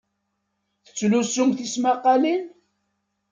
[0.85, 2.43] Tettlusum tismaqqalin?